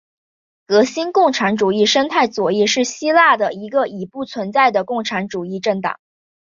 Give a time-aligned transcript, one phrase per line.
[0.65, 5.99] 革新共产主义生态左翼是希腊的一个已不存在的共产主义政党。